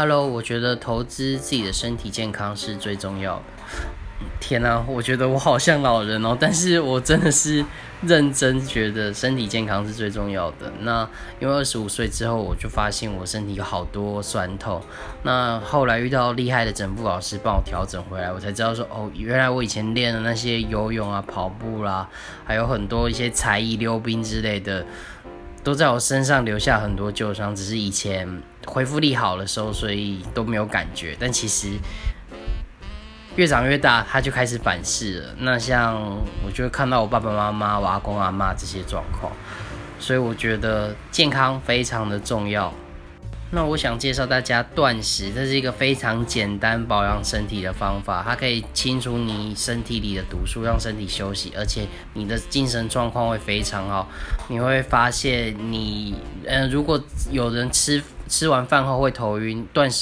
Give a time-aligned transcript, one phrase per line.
[0.00, 3.42] Hello，我觉得投资自己的身体健康是最重要的。
[4.38, 7.64] 天哪，我觉得我好像老人哦，但是我真的是
[8.02, 10.72] 认真觉得身体健康是最重要的。
[10.82, 11.02] 那
[11.40, 14.80] 因为二十五岁之后，我就发现我身体有好多酸痛。
[15.24, 22.08] 那后来遇到厉害的整复老师帮我调整回来，我才知道说哦，原来我以前练的那些游泳啊、跑步啦，
[22.44, 24.86] 还有很多一些才艺溜冰之类的。
[25.68, 31.14] 都在我身上留下很多旧伤，只是以前恢复力好的时候，所以都没有感觉。
[31.20, 31.68] 但其实
[33.36, 35.34] 越长越大，他就开始反噬了。
[35.40, 35.94] 那像
[36.42, 39.30] 我就会看到我爸爸妈妈、我阿公阿妈这些状况，
[40.00, 42.72] 所以我觉得健康非常的重要。
[43.50, 54.08] 那我想介绍大家断食，这是一个非常简单保养身体的方法，它可以清除你身体里的毒素，让身体休息，而且你的精神状况会非常好。
[54.48, 59.96] 你会发现，你嗯，如果有人吃吃完饭后会头晕，断食。